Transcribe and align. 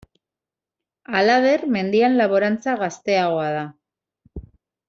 Halaber, 1.19 1.67
mendian 1.75 2.17
laborantza 2.23 2.75
gazteagoa 2.83 3.55
da. 3.59 3.63